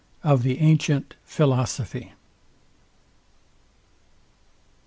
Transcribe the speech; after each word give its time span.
OF 0.23 0.41
THE 0.41 0.57
ANTIENT 0.57 1.13
PHILOSOPHY. 1.25 2.13